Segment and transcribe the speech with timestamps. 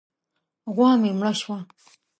[0.73, 1.57] غوا مې مړه شوه.